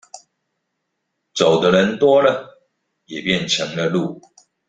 [1.35, 2.59] 走的人多了，
[3.05, 4.19] 也便成了路